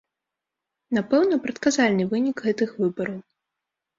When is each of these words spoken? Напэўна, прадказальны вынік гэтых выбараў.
Напэўна, 0.97 1.35
прадказальны 1.43 2.07
вынік 2.13 2.37
гэтых 2.45 2.69
выбараў. 2.85 3.19